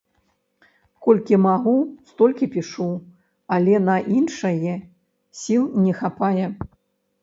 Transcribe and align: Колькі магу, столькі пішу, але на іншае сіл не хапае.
Колькі 1.07 1.37
магу, 1.47 1.75
столькі 2.13 2.49
пішу, 2.57 2.89
але 3.59 3.75
на 3.89 4.01
іншае 4.19 4.75
сіл 5.45 5.63
не 5.87 5.91
хапае. 6.05 6.45